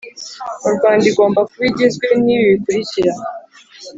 [0.61, 3.13] mu Rwanda igomba kuba igizwe n ibi bikurikira